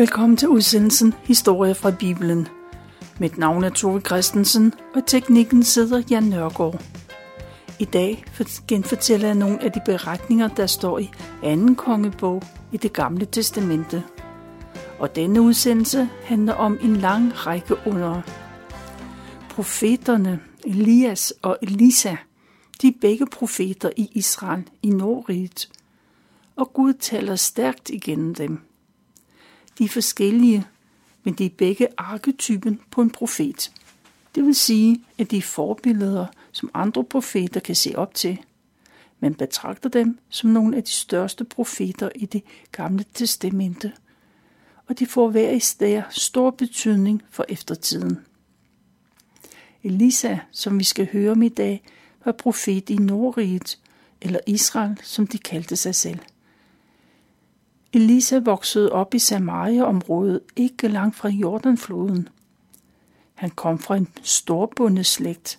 Velkommen 0.00 0.36
til 0.36 0.48
udsendelsen 0.48 1.14
Historie 1.24 1.74
fra 1.74 1.90
Bibelen. 1.90 2.48
Mit 3.18 3.38
navn 3.38 3.64
er 3.64 3.70
Tove 3.70 4.00
Christensen, 4.00 4.72
og 4.94 5.06
teknikken 5.06 5.62
sidder 5.62 6.02
Jan 6.10 6.22
Nørgaard. 6.22 6.82
I 7.78 7.84
dag 7.84 8.24
genfortæller 8.68 9.26
jeg 9.26 9.34
nogle 9.34 9.62
af 9.62 9.72
de 9.72 9.80
beretninger, 9.86 10.48
der 10.48 10.66
står 10.66 10.98
i 10.98 11.10
anden 11.42 11.76
kongebog 11.76 12.42
i 12.72 12.76
det 12.76 12.92
gamle 12.92 13.24
testamente. 13.24 14.02
Og 14.98 15.16
denne 15.16 15.40
udsendelse 15.40 16.08
handler 16.24 16.54
om 16.54 16.78
en 16.82 16.96
lang 16.96 17.46
række 17.46 17.74
under. 17.86 18.20
Profeterne 19.50 20.40
Elias 20.64 21.34
og 21.42 21.58
Elisa, 21.62 22.16
de 22.82 22.88
er 22.88 22.98
begge 23.00 23.26
profeter 23.26 23.90
i 23.96 24.10
Israel 24.12 24.64
i 24.82 24.90
Nordriget, 24.90 25.68
og 26.56 26.72
Gud 26.72 26.92
taler 26.92 27.36
stærkt 27.36 27.90
igennem 27.90 28.34
dem. 28.34 28.69
De 29.80 29.84
er 29.84 29.88
forskellige, 29.88 30.66
men 31.24 31.34
de 31.34 31.46
er 31.46 31.50
begge 31.58 31.88
arketypen 31.96 32.80
på 32.90 33.02
en 33.02 33.10
profet. 33.10 33.72
Det 34.34 34.44
vil 34.44 34.54
sige, 34.54 35.04
at 35.18 35.30
de 35.30 35.36
er 35.36 35.42
forbilleder, 35.42 36.26
som 36.52 36.70
andre 36.74 37.04
profeter 37.04 37.60
kan 37.60 37.74
se 37.76 37.92
op 37.96 38.14
til. 38.14 38.38
Man 39.20 39.34
betragter 39.34 39.88
dem 39.88 40.18
som 40.28 40.50
nogle 40.50 40.76
af 40.76 40.84
de 40.84 40.90
største 40.90 41.44
profeter 41.44 42.10
i 42.14 42.26
det 42.26 42.42
gamle 42.72 43.04
testamente, 43.14 43.92
og 44.86 44.98
de 44.98 45.06
får 45.06 45.30
hver 45.30 45.50
især 45.50 46.02
stor 46.10 46.50
betydning 46.50 47.22
for 47.30 47.44
eftertiden. 47.48 48.18
Elisa, 49.82 50.38
som 50.50 50.78
vi 50.78 50.84
skal 50.84 51.08
høre 51.12 51.32
om 51.32 51.42
i 51.42 51.48
dag, 51.48 51.82
var 52.24 52.32
profet 52.32 52.90
i 52.90 52.96
Nordriget, 52.96 53.78
eller 54.20 54.40
Israel, 54.46 54.98
som 55.02 55.26
de 55.26 55.38
kaldte 55.38 55.76
sig 55.76 55.94
selv. 55.94 56.18
Elisa 57.92 58.38
voksede 58.38 58.92
op 58.92 59.14
i 59.14 59.18
Samaria-området, 59.18 60.40
ikke 60.56 60.88
langt 60.88 61.16
fra 61.16 61.28
Jordanfloden. 61.28 62.28
Han 63.34 63.50
kom 63.50 63.78
fra 63.78 63.96
en 63.96 64.08
storbundeslægt, 64.22 65.58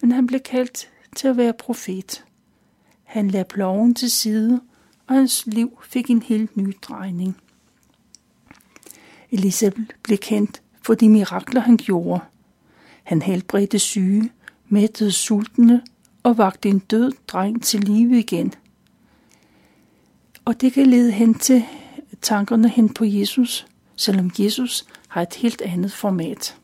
men 0.00 0.12
han 0.12 0.26
blev 0.26 0.40
kaldt 0.40 0.90
til 1.16 1.28
at 1.28 1.36
være 1.36 1.52
profet. 1.52 2.24
Han 3.04 3.30
lagde 3.30 3.44
ploven 3.44 3.94
til 3.94 4.10
side, 4.10 4.60
og 5.06 5.14
hans 5.14 5.46
liv 5.46 5.78
fik 5.84 6.10
en 6.10 6.22
helt 6.22 6.56
ny 6.56 6.76
drejning. 6.82 7.36
Elisa 9.30 9.70
blev 10.02 10.18
kendt 10.18 10.62
for 10.82 10.94
de 10.94 11.08
mirakler, 11.08 11.60
han 11.60 11.76
gjorde. 11.76 12.20
Han 13.02 13.22
helbredte 13.22 13.78
syge, 13.78 14.32
mættede 14.68 15.12
sultne 15.12 15.82
og 16.22 16.38
vagte 16.38 16.68
en 16.68 16.78
død 16.78 17.12
dreng 17.26 17.62
til 17.62 17.80
live 17.80 18.18
igen– 18.18 18.52
og 20.48 20.60
det 20.60 20.72
kan 20.72 20.86
lede 20.86 21.10
hen 21.10 21.34
til 21.34 21.64
tankerne 22.22 22.68
hen 22.68 22.88
på 22.88 23.04
Jesus, 23.04 23.66
selvom 23.96 24.30
Jesus 24.38 24.84
har 25.08 25.22
et 25.22 25.34
helt 25.34 25.62
andet 25.62 25.92
format. 25.92 26.56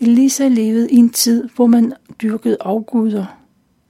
Elisa 0.00 0.48
levede 0.48 0.90
i 0.90 0.96
en 0.96 1.10
tid, 1.10 1.48
hvor 1.56 1.66
man 1.66 1.92
dyrkede 2.22 2.56
afguder. 2.60 3.26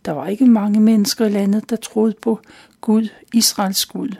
Der 0.04 0.12
var 0.12 0.26
ikke 0.26 0.46
mange 0.46 0.80
mennesker 0.80 1.26
i 1.26 1.28
landet, 1.28 1.70
der 1.70 1.76
troede 1.76 2.14
på 2.22 2.40
Gud, 2.80 3.08
Israels 3.34 3.86
Gud. 3.86 4.10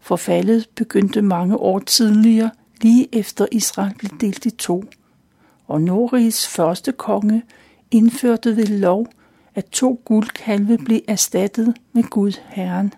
Forfaldet 0.00 0.68
begyndte 0.74 1.22
mange 1.22 1.56
år 1.56 1.78
tidligere, 1.78 2.50
lige 2.82 3.08
efter 3.14 3.46
Israel 3.52 3.94
blev 3.98 4.10
delt 4.20 4.46
i 4.46 4.50
to. 4.50 4.84
Og 5.66 5.82
Norges 5.82 6.48
første 6.48 6.92
konge 6.92 7.42
indførte 7.90 8.56
ved 8.56 8.66
lov 8.66 9.06
at 9.56 9.64
to 9.64 10.00
guldkalve 10.04 10.78
blev 10.78 11.00
erstattet 11.08 11.74
med 11.92 12.02
Gud 12.02 12.32
Herren. 12.48 12.94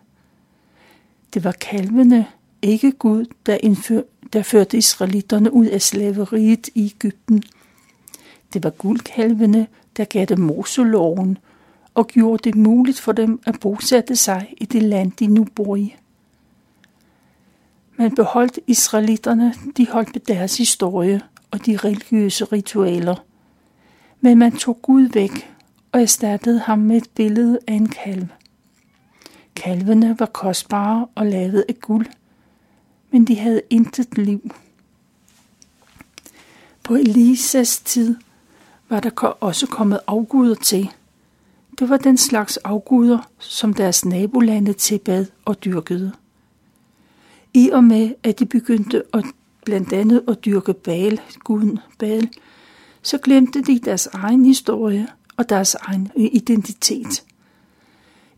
Det 1.34 1.44
var 1.44 1.52
kalvene, 1.52 2.26
ikke 2.62 2.92
Gud, 2.92 3.24
der, 3.46 3.58
indfør, 3.62 4.02
der 4.32 4.42
førte 4.42 4.76
israelitterne 4.76 5.52
ud 5.52 5.66
af 5.66 5.82
slaveriet 5.82 6.69
i 6.74 6.84
Ægypten. 6.94 7.42
Det 8.52 8.64
var 8.64 8.70
guldkalvene, 8.70 9.66
der 9.96 10.04
gav 10.04 10.24
dem 10.24 10.38
Moseloven 10.38 11.38
og 11.94 12.06
gjorde 12.06 12.44
det 12.44 12.54
muligt 12.54 13.00
for 13.00 13.12
dem 13.12 13.40
at 13.46 13.60
bosætte 13.60 14.16
sig 14.16 14.54
i 14.56 14.64
det 14.64 14.82
land, 14.82 15.12
de 15.12 15.26
nu 15.26 15.44
bor 15.44 15.76
i. 15.76 15.96
Man 17.96 18.14
beholdt 18.14 18.58
israelitterne, 18.66 19.54
de 19.76 19.88
holdt 19.88 20.14
med 20.14 20.20
deres 20.20 20.58
historie 20.58 21.20
og 21.50 21.66
de 21.66 21.76
religiøse 21.76 22.44
ritualer. 22.44 23.25
Men 24.20 24.38
man 24.38 24.52
tog 24.52 24.82
Gud 24.82 25.02
væk 25.02 25.57
og 25.93 26.03
erstattede 26.03 26.59
ham 26.59 26.78
med 26.78 26.97
et 26.97 27.10
billede 27.15 27.59
af 27.66 27.72
en 27.75 27.88
kalv. 27.88 28.26
Kalvene 29.56 30.16
var 30.19 30.26
kostbare 30.26 31.06
og 31.15 31.26
lavet 31.26 31.65
af 31.69 31.81
guld, 31.81 32.06
men 33.10 33.25
de 33.25 33.38
havde 33.38 33.62
intet 33.71 34.19
liv. 34.19 34.50
På 36.82 36.94
Elisas 36.94 37.78
tid 37.78 38.16
var 38.88 39.00
der 39.00 39.10
også 39.41 39.66
kommet 39.66 40.00
afguder 40.06 40.54
til. 40.54 40.91
Det 41.78 41.88
var 41.88 41.97
den 41.97 42.16
slags 42.16 42.56
afguder, 42.56 43.19
som 43.38 43.75
deres 43.75 44.05
nabolande 44.05 44.72
tilbad 44.72 45.26
og 45.44 45.65
dyrkede. 45.65 46.12
I 47.55 47.70
og 47.70 47.84
med, 47.84 48.15
at 48.22 48.38
de 48.38 48.47
begyndte 48.47 49.03
at 49.15 49.25
blandt 49.65 49.93
andet 49.93 50.25
at 50.28 50.44
dyrke 50.44 50.75
Baal, 50.75 51.20
guden 51.44 51.78
Baal, 51.99 52.28
så 53.03 53.19
glemte 53.19 53.62
de 53.62 53.78
deres 53.78 54.06
egen 54.06 54.44
historie 54.44 55.06
og 55.38 55.49
deres 55.49 55.75
egen 55.75 56.10
identitet. 56.16 57.25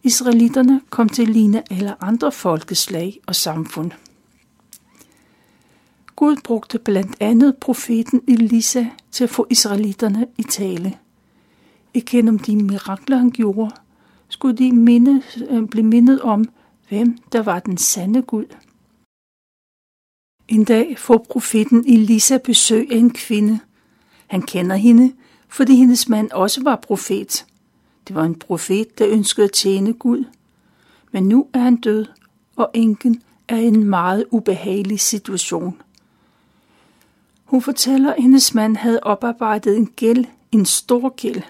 Israelitterne 0.03 0.81
kom 0.91 1.09
til 1.09 1.23
at 1.23 1.29
ligne 1.29 1.73
alle 1.73 2.05
andre 2.05 2.33
folkeslag 2.33 3.21
og 3.27 3.35
samfund. 3.35 3.91
Gud 6.17 6.37
brugte 6.45 6.79
blandt 6.79 7.17
andet 7.21 7.57
profeten 7.57 8.23
Elisa 8.29 8.87
til 9.11 9.25
at 9.25 9.31
få 9.31 9.47
israelitterne 9.51 10.27
i 10.39 10.43
tale. 10.43 10.99
Igennem 11.95 12.39
de 12.39 12.57
mirakler, 12.57 13.17
han 13.17 13.31
gjorde, 13.31 13.71
skulle 14.29 14.59
de 14.59 14.73
minde, 14.73 15.23
øh, 15.49 15.67
blive 15.67 15.87
mindet 15.87 16.21
om, 16.21 16.45
hvem 16.89 17.19
der 17.33 17.43
var 17.43 17.61
den 17.61 17.79
sande 17.79 18.23
Gud. 18.23 18.45
En 20.49 20.65
dag 20.65 20.99
får 20.99 21.27
profeten 21.31 21.85
Elisa 21.87 22.39
besøg 22.39 22.93
af 22.93 22.97
en 22.97 23.11
kvinde. 23.11 23.61
Han 24.27 24.43
kender 24.43 24.77
hende, 24.77 25.13
fordi 25.53 25.77
hendes 25.77 26.09
mand 26.09 26.31
også 26.31 26.63
var 26.63 26.77
profet. 26.77 27.47
Det 28.09 28.17
var 28.17 28.25
en 28.25 28.35
profet, 28.35 28.99
der 28.99 29.09
ønskede 29.09 29.45
at 29.45 29.53
tjene 29.53 29.93
Gud. 29.93 30.25
Men 31.13 31.29
nu 31.29 31.47
er 31.53 31.59
han 31.59 31.77
død, 31.77 32.07
og 32.57 32.71
enken 32.75 33.23
er 33.49 33.57
i 33.57 33.65
en 33.65 33.85
meget 33.85 34.25
ubehagelig 34.31 35.01
situation. 35.01 35.83
Hun 37.45 37.63
fortæller, 37.63 38.13
at 38.13 38.23
hendes 38.23 38.55
mand 38.55 38.77
havde 38.77 39.01
oparbejdet 39.03 39.77
en 39.77 39.87
gæld, 39.87 40.25
en 40.53 40.67
stor 40.67 41.09
gæld. 41.09 41.43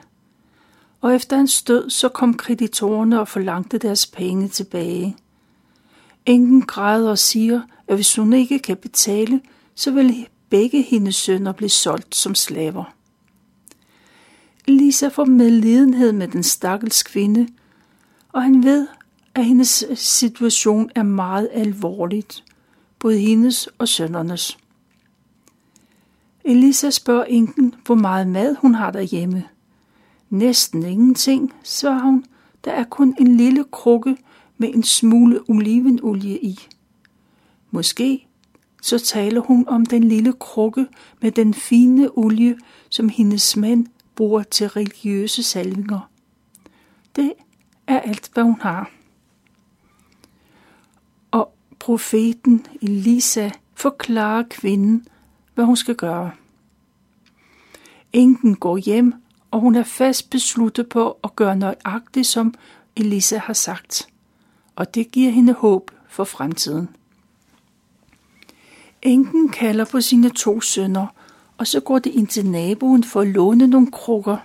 Og 1.00 1.14
efter 1.14 1.36
hans 1.36 1.62
død, 1.62 1.90
så 1.90 2.08
kom 2.08 2.34
kreditorerne 2.34 3.20
og 3.20 3.28
forlangte 3.28 3.78
deres 3.78 4.06
penge 4.06 4.48
tilbage. 4.48 5.16
Enken 6.26 6.62
græder 6.62 7.10
og 7.10 7.18
siger, 7.18 7.60
at 7.88 7.94
hvis 7.94 8.16
hun 8.16 8.32
ikke 8.32 8.58
kan 8.58 8.76
betale, 8.76 9.40
så 9.74 9.90
vil 9.90 10.26
begge 10.50 10.82
hendes 10.82 11.16
sønner 11.16 11.52
blive 11.52 11.68
solgt 11.68 12.14
som 12.14 12.34
slaver. 12.34 12.94
Lisa 14.68 15.08
får 15.08 15.24
medlidenhed 15.24 16.12
med 16.12 16.28
den 16.28 16.42
stakkels 16.42 17.02
kvinde, 17.02 17.48
og 18.32 18.42
han 18.42 18.64
ved, 18.64 18.86
at 19.34 19.44
hendes 19.44 19.84
situation 19.94 20.90
er 20.94 21.02
meget 21.02 21.48
alvorligt, 21.52 22.44
både 22.98 23.18
hendes 23.18 23.68
og 23.78 23.88
sønnernes. 23.88 24.58
Elisa 26.44 26.90
spørger 26.90 27.24
enken, 27.24 27.74
hvor 27.86 27.94
meget 27.94 28.28
mad 28.28 28.56
hun 28.56 28.74
har 28.74 28.90
derhjemme. 28.90 29.44
Næsten 30.30 30.82
ingenting, 30.82 31.52
svarer 31.62 32.02
hun. 32.02 32.24
Der 32.64 32.72
er 32.72 32.84
kun 32.84 33.14
en 33.18 33.36
lille 33.36 33.64
krukke 33.70 34.16
med 34.58 34.74
en 34.74 34.82
smule 34.82 35.40
olivenolie 35.48 36.38
i. 36.38 36.58
Måske 37.70 38.26
så 38.82 38.98
taler 38.98 39.40
hun 39.40 39.68
om 39.68 39.86
den 39.86 40.04
lille 40.04 40.32
krukke 40.32 40.86
med 41.22 41.30
den 41.30 41.54
fine 41.54 42.18
olie, 42.18 42.58
som 42.88 43.08
hendes 43.08 43.56
mand 43.56 43.86
bruger 44.20 44.42
til 44.42 44.68
religiøse 44.68 45.42
salvinger. 45.42 46.10
Det 47.16 47.32
er 47.86 48.00
alt, 48.00 48.30
hvad 48.34 48.44
hun 48.44 48.60
har. 48.60 48.90
Og 51.30 51.54
profeten 51.78 52.66
Elisa 52.82 53.50
forklarer 53.74 54.44
kvinden, 54.50 55.06
hvad 55.54 55.64
hun 55.64 55.76
skal 55.76 55.94
gøre. 55.94 56.30
Enken 58.12 58.56
går 58.56 58.76
hjem, 58.76 59.14
og 59.50 59.60
hun 59.60 59.74
er 59.74 59.84
fast 59.84 60.30
besluttet 60.30 60.88
på 60.88 61.18
at 61.24 61.36
gøre 61.36 61.56
nøjagtigt, 61.56 62.26
som 62.26 62.54
Elisa 62.96 63.38
har 63.38 63.52
sagt. 63.52 64.08
Og 64.76 64.94
det 64.94 65.10
giver 65.10 65.30
hende 65.30 65.52
håb 65.52 65.90
for 66.08 66.24
fremtiden. 66.24 66.88
Enken 69.02 69.48
kalder 69.48 69.84
på 69.84 70.00
sine 70.00 70.30
to 70.30 70.60
sønner 70.60 71.06
og 71.60 71.66
så 71.66 71.80
går 71.80 71.98
de 71.98 72.10
ind 72.10 72.26
til 72.26 72.46
naboen 72.46 73.04
for 73.04 73.20
at 73.20 73.26
låne 73.26 73.66
nogle 73.66 73.90
krukker. 73.90 74.36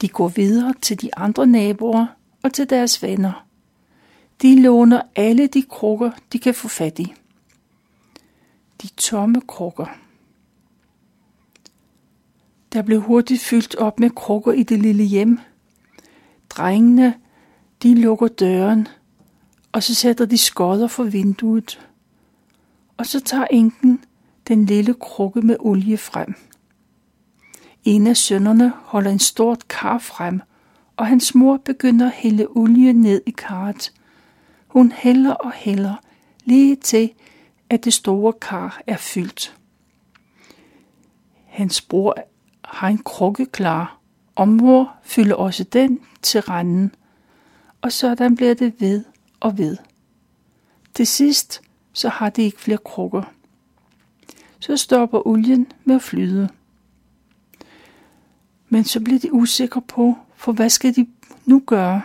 De 0.00 0.08
går 0.08 0.28
videre 0.28 0.74
til 0.82 1.00
de 1.00 1.14
andre 1.16 1.46
naboer 1.46 2.06
og 2.42 2.52
til 2.52 2.70
deres 2.70 3.02
venner. 3.02 3.46
De 4.42 4.62
låner 4.62 5.02
alle 5.16 5.46
de 5.46 5.62
krukker, 5.62 6.10
de 6.32 6.38
kan 6.38 6.54
få 6.54 6.68
fat 6.68 6.98
i. 6.98 7.14
de 8.82 8.88
tomme 8.88 9.40
krukker. 9.40 9.86
Der 12.72 12.82
blev 12.82 13.00
hurtigt 13.00 13.42
fyldt 13.42 13.74
op 13.74 14.00
med 14.00 14.10
krukker 14.10 14.52
i 14.52 14.62
det 14.62 14.78
lille 14.78 15.04
hjem. 15.04 15.38
Drengene, 16.50 17.14
de 17.82 17.94
lukker 17.94 18.28
døren, 18.28 18.88
og 19.72 19.82
så 19.82 19.94
sætter 19.94 20.24
de 20.24 20.38
skodder 20.38 20.86
for 20.86 21.04
vinduet. 21.04 21.88
Og 22.96 23.06
så 23.06 23.20
tager 23.20 23.46
enken 23.50 24.03
den 24.48 24.66
lille 24.66 24.94
krukke 24.94 25.40
med 25.40 25.56
olie 25.60 25.98
frem. 25.98 26.34
En 27.84 28.06
af 28.06 28.16
sønnerne 28.16 28.72
holder 28.82 29.10
en 29.10 29.18
stort 29.18 29.68
kar 29.68 29.98
frem, 29.98 30.40
og 30.96 31.06
hans 31.06 31.34
mor 31.34 31.56
begynder 31.56 32.06
at 32.06 32.12
hælde 32.12 32.46
olie 32.46 32.92
ned 32.92 33.22
i 33.26 33.30
karret. 33.30 33.92
Hun 34.66 34.92
hælder 34.92 35.32
og 35.32 35.52
hælder, 35.52 35.94
lige 36.44 36.76
til, 36.76 37.12
at 37.70 37.84
det 37.84 37.92
store 37.92 38.32
kar 38.32 38.80
er 38.86 38.96
fyldt. 38.96 39.56
Hans 41.46 41.80
bror 41.80 42.14
har 42.64 42.88
en 42.88 42.98
krukke 42.98 43.46
klar, 43.46 43.98
og 44.34 44.48
mor 44.48 44.94
fylder 45.02 45.34
også 45.34 45.64
den 45.64 46.00
til 46.22 46.40
randen. 46.40 46.94
Og 47.82 47.92
sådan 47.92 48.36
bliver 48.36 48.54
det 48.54 48.80
ved 48.80 49.04
og 49.40 49.58
ved. 49.58 49.76
Til 50.94 51.06
sidst, 51.06 51.62
så 51.92 52.08
har 52.08 52.30
de 52.30 52.42
ikke 52.42 52.60
flere 52.60 52.78
krukker. 52.84 53.22
Så 54.64 54.76
stopper 54.76 55.26
olien 55.26 55.66
med 55.84 55.94
at 55.94 56.02
flyde. 56.02 56.48
Men 58.68 58.84
så 58.84 59.00
bliver 59.00 59.18
de 59.20 59.32
usikre 59.32 59.82
på, 59.82 60.14
for 60.36 60.52
hvad 60.52 60.70
skal 60.70 60.96
de 60.96 61.06
nu 61.46 61.62
gøre? 61.66 62.02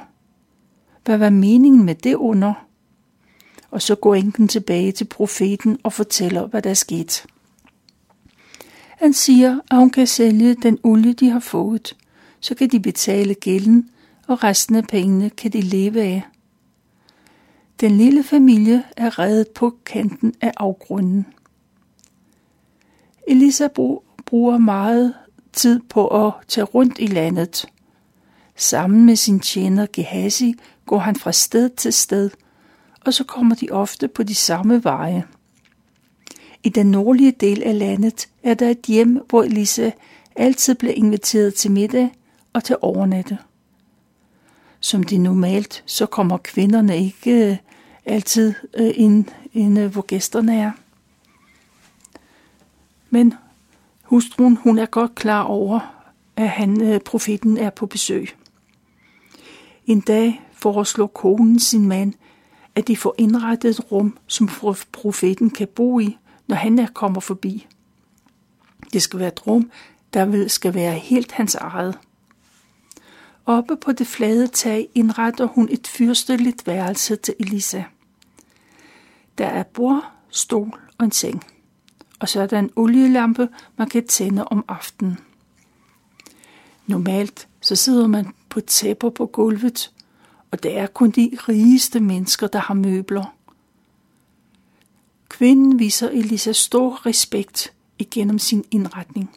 Hvad 1.05 1.17
var 1.17 1.29
meningen 1.29 1.85
med 1.85 1.95
det 1.95 2.15
under? 2.15 2.53
Og 3.71 3.81
så 3.81 3.95
går 3.95 4.15
enken 4.15 4.47
tilbage 4.47 4.91
til 4.91 5.05
profeten 5.05 5.77
og 5.83 5.93
fortæller, 5.93 6.47
hvad 6.47 6.61
der 6.61 6.69
er 6.69 6.73
sket. 6.73 7.25
Han 8.97 9.13
siger, 9.13 9.59
at 9.71 9.77
hun 9.77 9.89
kan 9.89 10.07
sælge 10.07 10.55
den 10.55 10.79
olie, 10.83 11.13
de 11.13 11.29
har 11.29 11.39
fået. 11.39 11.97
Så 12.39 12.55
kan 12.55 12.69
de 12.69 12.79
betale 12.79 13.33
gælden, 13.33 13.89
og 14.27 14.43
resten 14.43 14.75
af 14.75 14.87
pengene 14.87 15.29
kan 15.29 15.53
de 15.53 15.61
leve 15.61 16.01
af. 16.01 16.23
Den 17.79 17.97
lille 17.97 18.23
familie 18.23 18.83
er 18.97 19.19
reddet 19.19 19.47
på 19.47 19.77
kanten 19.85 20.33
af 20.41 20.51
afgrunden. 20.57 21.25
Elisa 23.29 23.67
bruger 24.25 24.57
meget 24.57 25.13
tid 25.53 25.79
på 25.89 26.07
at 26.07 26.33
tage 26.47 26.65
rundt 26.65 26.95
i 26.99 27.07
landet. 27.07 27.65
Sammen 28.55 29.05
med 29.05 29.15
sin 29.15 29.39
tjener 29.39 29.87
Gehazi 29.93 30.55
går 30.85 30.99
han 30.99 31.15
fra 31.15 31.31
sted 31.31 31.69
til 31.69 31.93
sted, 31.93 32.29
og 33.05 33.13
så 33.13 33.23
kommer 33.23 33.55
de 33.55 33.67
ofte 33.71 34.07
på 34.07 34.23
de 34.23 34.35
samme 34.35 34.83
veje. 34.83 35.23
I 36.63 36.69
den 36.69 36.91
nordlige 36.91 37.31
del 37.31 37.63
af 37.63 37.79
landet 37.79 38.29
er 38.43 38.53
der 38.53 38.69
et 38.69 38.85
hjem, 38.87 39.21
hvor 39.29 39.43
Elisa 39.43 39.91
altid 40.35 40.75
bliver 40.75 40.93
inviteret 40.93 41.53
til 41.53 41.71
middag 41.71 42.09
og 42.53 42.63
til 42.63 42.75
overnatte. 42.81 43.37
Som 44.79 45.03
det 45.03 45.21
normalt, 45.21 45.83
så 45.85 46.05
kommer 46.05 46.37
kvinderne 46.37 46.97
ikke 46.97 47.51
øh, 47.51 47.57
altid 48.05 48.53
øh, 48.73 48.91
ind, 48.95 49.25
ind, 49.53 49.79
øh, 49.79 49.91
hvor 49.91 50.01
gæsterne 50.01 50.59
er. 50.59 50.71
Men 53.09 53.33
hustruen, 54.03 54.55
hun 54.55 54.77
er 54.77 54.85
godt 54.85 55.15
klar 55.15 55.43
over, 55.43 55.79
at 56.35 56.49
han, 56.49 56.81
øh, 56.81 56.99
profeten 56.99 57.57
er 57.57 57.69
på 57.69 57.85
besøg. 57.85 58.29
En 59.85 60.01
dag 60.01 60.41
foreslår 60.53 61.07
konen 61.07 61.59
sin 61.59 61.87
mand, 61.87 62.13
at 62.75 62.87
de 62.87 62.97
får 62.97 63.15
indrettet 63.17 63.69
et 63.69 63.91
rum, 63.91 64.17
som 64.27 64.49
profeten 64.91 65.49
kan 65.49 65.67
bo 65.67 65.99
i, 65.99 66.17
når 66.47 66.55
han 66.55 66.79
er 66.79 66.87
kommer 66.87 67.19
forbi. 67.19 67.67
Det 68.93 69.01
skal 69.01 69.19
være 69.19 69.27
et 69.27 69.47
rum, 69.47 69.71
der 70.13 70.47
skal 70.47 70.73
være 70.73 70.93
helt 70.93 71.31
hans 71.31 71.55
eget. 71.55 71.99
Oppe 73.45 73.75
på 73.75 73.91
det 73.91 74.07
flade 74.07 74.47
tag 74.47 74.89
indretter 74.95 75.45
hun 75.45 75.67
et 75.71 75.87
fyrsteligt 75.87 76.67
værelse 76.67 77.15
til 77.15 77.35
Elisa. 77.39 77.83
Der 79.37 79.45
er 79.45 79.63
bord, 79.63 80.11
stol 80.29 80.79
og 80.97 81.05
en 81.05 81.11
seng. 81.11 81.43
Og 82.19 82.29
så 82.29 82.41
er 82.41 82.47
der 82.47 82.59
en 82.59 82.71
olielampe, 82.75 83.49
man 83.77 83.89
kan 83.89 84.07
tænde 84.07 84.45
om 84.45 84.65
aftenen. 84.67 85.17
Normalt 86.87 87.47
så 87.61 87.75
sidder 87.75 88.07
man 88.07 88.33
på 88.49 88.61
tæpper 88.61 89.09
på 89.09 89.25
gulvet, 89.25 89.91
og 90.51 90.63
det 90.63 90.77
er 90.77 90.87
kun 90.87 91.11
de 91.11 91.31
rigeste 91.49 91.99
mennesker, 91.99 92.47
der 92.47 92.59
har 92.59 92.73
møbler. 92.73 93.35
Kvinden 95.29 95.79
viser 95.79 96.09
Elisa 96.09 96.51
stor 96.51 97.05
respekt 97.05 97.73
igennem 97.99 98.39
sin 98.39 98.65
indretning. 98.71 99.31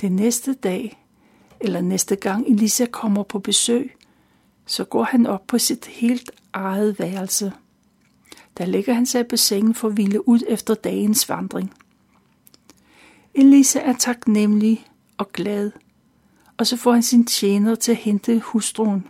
Den 0.00 0.16
næste 0.16 0.54
dag, 0.54 1.04
eller 1.60 1.80
næste 1.80 2.16
gang 2.16 2.48
Elisa 2.48 2.86
kommer 2.86 3.22
på 3.22 3.38
besøg, 3.38 3.96
så 4.66 4.84
går 4.84 5.04
han 5.04 5.26
op 5.26 5.46
på 5.46 5.58
sit 5.58 5.86
helt 5.86 6.30
eget 6.52 6.98
værelse. 6.98 7.52
Der 8.60 8.66
ligger 8.66 8.94
han 8.94 9.06
sig 9.06 9.26
på 9.26 9.36
sengen 9.36 9.74
for 9.74 9.88
at 9.88 9.94
hvile 9.94 10.28
ud 10.28 10.40
efter 10.48 10.74
dagens 10.74 11.28
vandring. 11.28 11.72
Elisa 13.34 13.80
er 13.80 13.92
taknemmelig 13.92 14.86
og 15.18 15.32
glad, 15.32 15.70
og 16.56 16.66
så 16.66 16.76
får 16.76 16.92
han 16.92 17.02
sin 17.02 17.26
tjener 17.26 17.74
til 17.74 17.92
at 17.92 17.98
hente 17.98 18.40
hustruen. 18.40 19.06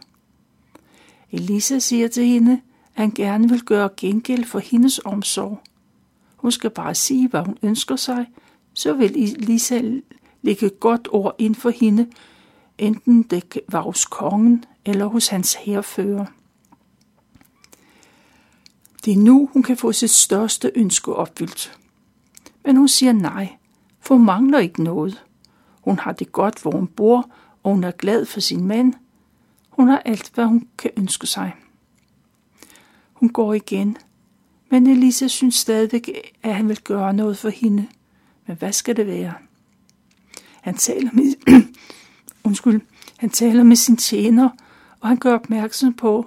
Elisa 1.33 1.79
siger 1.79 2.09
til 2.09 2.27
hende, 2.27 2.53
at 2.97 3.03
han 3.03 3.11
gerne 3.11 3.49
vil 3.49 3.63
gøre 3.63 3.89
gengæld 3.97 4.45
for 4.45 4.59
hendes 4.59 5.01
omsorg. 5.05 5.61
Hun 6.37 6.53
skal 6.53 6.71
bare 6.71 6.95
sige, 6.95 7.29
hvad 7.29 7.41
hun 7.41 7.59
ønsker 7.63 7.97
sig, 7.97 8.27
så 8.75 8.93
vil 8.93 9.23
Elisa 9.23 9.81
lægge 10.43 10.71
godt 10.71 11.09
ord 11.11 11.35
ind 11.39 11.55
for 11.55 11.71
hende, 11.71 12.07
enten 12.79 13.23
det 13.23 13.59
var 13.69 13.81
hos 13.81 14.05
kongen 14.05 14.65
eller 14.85 15.07
hos 15.07 15.29
hans 15.29 15.55
herfører. 15.55 16.27
Det 19.05 19.13
er 19.13 19.19
nu, 19.19 19.51
hun 19.53 19.63
kan 19.63 19.77
få 19.77 19.93
sit 19.93 20.11
største 20.11 20.73
ønske 20.75 21.13
opfyldt. 21.13 21.79
Men 22.65 22.77
hun 22.77 22.89
siger 22.89 23.13
nej, 23.13 23.57
for 24.01 24.15
hun 24.15 24.25
mangler 24.25 24.59
ikke 24.59 24.83
noget. 24.83 25.25
Hun 25.81 25.99
har 25.99 26.13
det 26.13 26.33
godt, 26.33 26.63
hvor 26.63 26.71
hun 26.71 26.87
bor, 26.87 27.31
og 27.63 27.73
hun 27.73 27.85
er 27.85 27.91
glad 27.91 28.27
for 28.27 28.41
sin 28.41 28.65
mand. 28.65 28.95
Hun 29.71 29.89
har 29.89 29.99
alt, 29.99 30.31
hvad 30.35 30.45
hun 30.45 30.69
kan 30.79 30.91
ønske 30.97 31.27
sig. 31.27 31.55
Hun 33.13 33.29
går 33.29 33.55
igen, 33.55 33.97
men 34.71 34.87
Elisa 34.87 35.27
synes 35.29 35.55
stadigvæk, 35.55 36.11
at 36.43 36.55
han 36.55 36.69
vil 36.69 36.81
gøre 36.81 37.15
noget 37.15 37.39
for 37.39 37.49
hende. 37.49 37.87
Men 38.47 38.57
hvad 38.57 38.73
skal 38.73 38.97
det 38.97 39.07
være? 39.07 39.35
Han 40.61 40.77
taler 40.77 41.11
med, 41.13 41.35
undskyld, 42.45 42.81
han 43.17 43.31
taler 43.31 43.63
med 43.63 43.77
sin 43.77 43.97
tjener, 43.97 44.49
og 45.01 45.09
han 45.09 45.17
gør 45.17 45.35
opmærksom 45.35 45.95
på, 45.95 46.27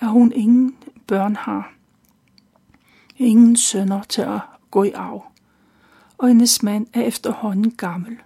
at 0.00 0.08
hun 0.08 0.32
ingen 0.32 0.76
børn 1.06 1.36
har. 1.36 1.77
Ingen 3.18 3.56
sønner 3.56 4.02
til 4.02 4.22
at 4.22 4.40
gå 4.70 4.82
i 4.82 4.90
arv. 4.90 5.24
Og 6.18 6.28
hendes 6.28 6.62
mand 6.62 6.86
er 6.92 7.02
efterhånden 7.02 7.70
gammel. 7.70 8.18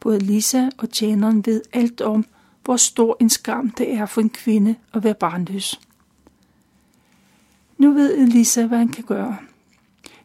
Både 0.00 0.18
Lisa 0.18 0.68
og 0.78 0.90
tjeneren 0.90 1.46
ved 1.46 1.62
alt 1.72 2.00
om, 2.00 2.24
hvor 2.64 2.76
stor 2.76 3.16
en 3.20 3.30
skam 3.30 3.70
det 3.70 3.94
er 3.94 4.06
for 4.06 4.20
en 4.20 4.30
kvinde 4.30 4.74
at 4.94 5.04
være 5.04 5.14
barnløs. 5.14 5.80
Nu 7.78 7.92
ved 7.92 8.18
Elisa, 8.18 8.66
hvad 8.66 8.78
han 8.78 8.88
kan 8.88 9.04
gøre. 9.04 9.36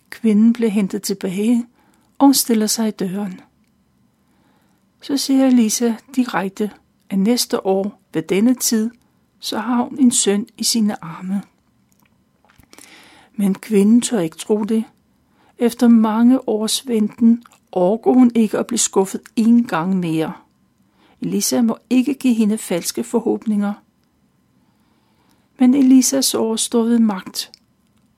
Kvinden 0.09 0.53
bliver 0.53 0.69
hentet 0.69 1.01
tilbage, 1.01 1.65
og 2.17 2.25
hun 2.25 2.33
stiller 2.33 2.67
sig 2.67 2.87
i 2.87 2.91
døren. 2.91 3.41
Så 5.01 5.17
siger 5.17 5.47
Elisa 5.47 5.93
direkte, 6.15 6.71
at 7.09 7.19
næste 7.19 7.65
år 7.65 8.01
ved 8.13 8.21
denne 8.21 8.53
tid, 8.53 8.91
så 9.39 9.59
har 9.59 9.83
hun 9.83 9.99
en 9.99 10.11
søn 10.11 10.47
i 10.57 10.63
sine 10.63 11.03
arme. 11.03 11.41
Men 13.35 13.55
kvinden 13.55 14.01
tør 14.01 14.19
ikke 14.19 14.37
tro 14.37 14.63
det. 14.63 14.83
Efter 15.57 15.87
mange 15.87 16.49
års 16.49 16.87
venten 16.87 17.43
overgår 17.71 18.13
hun 18.13 18.31
ikke 18.35 18.57
at 18.59 18.67
blive 18.67 18.79
skuffet 18.79 19.21
en 19.35 19.63
gang 19.63 19.99
mere. 19.99 20.33
Elisa 21.21 21.61
må 21.61 21.77
ikke 21.89 22.13
give 22.13 22.33
hende 22.33 22.57
falske 22.57 23.03
forhåbninger. 23.03 23.73
Men 25.59 25.73
Elisas 25.73 26.33
år 26.33 26.55
står 26.55 26.83
ved 26.83 26.99
magt, 26.99 27.51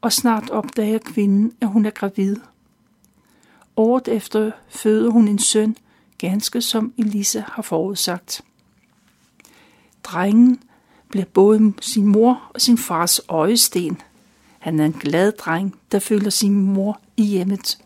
og 0.02 0.14
snart 0.14 0.50
opdager 0.50 0.98
kvinden, 0.98 1.54
at 1.62 1.68
hun 1.68 1.86
er 1.86 1.90
gravid. 1.90 2.36
Året 3.76 4.08
efter 4.08 4.52
føder 4.70 5.10
hun 5.10 5.28
en 5.28 5.40
søn, 5.40 5.78
ganske 6.18 6.62
som 6.62 6.94
Elisa 6.98 7.44
har 7.48 7.62
forudsagt. 7.62 8.42
Drengen 10.04 10.60
bliver 11.10 11.26
både 11.26 11.74
sin 11.82 12.06
mor 12.06 12.52
og 12.54 12.62
sin 12.62 12.78
fars 12.78 13.22
øjesten. 13.28 14.02
Han 14.68 14.80
er 14.80 14.86
en 14.86 14.94
glad 14.94 15.32
dreng, 15.32 15.76
der 15.92 16.00
følger 16.00 16.30
sin 16.30 16.62
mor 16.62 17.00
i 17.18 17.24
hjemmet. 17.24 17.78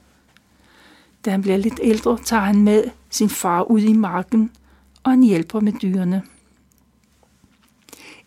Da 1.25 1.31
han 1.31 1.41
bliver 1.41 1.57
lidt 1.57 1.79
ældre, 1.83 2.17
tager 2.25 2.43
han 2.43 2.61
med 2.61 2.83
sin 3.09 3.29
far 3.29 3.63
ud 3.63 3.79
i 3.81 3.93
marken, 3.93 4.51
og 5.03 5.11
han 5.11 5.23
hjælper 5.23 5.59
med 5.59 5.73
dyrene. 5.73 6.23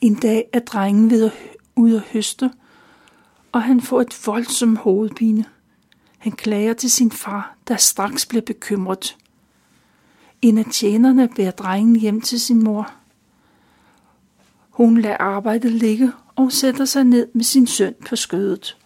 En 0.01 0.15
dag 0.15 0.45
er 0.53 0.59
drengen 0.59 1.11
ved 1.11 1.25
at 1.25 1.33
ud 1.77 1.95
at 1.95 2.01
høste, 2.01 2.51
og 3.53 3.63
han 3.63 3.81
får 3.81 4.01
et 4.01 4.27
voldsomt 4.27 4.79
hovedpine. 4.79 5.45
Han 6.19 6.33
klager 6.33 6.75
til 6.75 6.91
sin 6.91 7.11
far, 7.11 7.57
der 7.69 7.77
straks 7.77 8.27
bliver 8.27 8.43
bekymret. 8.43 9.17
En 10.43 10.59
af 10.59 10.65
tjenerne 10.73 11.29
bærer 11.37 11.51
drengen 11.51 11.97
hjem 11.97 12.21
til 12.21 12.41
sin 12.41 12.65
mor. 12.65 12.91
Hun 14.71 14.99
lader 14.99 15.17
arbejdet 15.17 15.73
ligge 15.73 16.13
og 16.37 16.53
sætter 16.53 16.85
sig 16.85 17.05
ned 17.05 17.29
med 17.35 17.45
sin 17.45 17.67
søn 17.67 17.95
på 18.09 18.17
skødet. 18.17 18.77